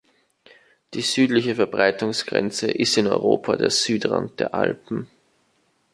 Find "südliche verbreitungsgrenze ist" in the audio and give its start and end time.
1.03-2.97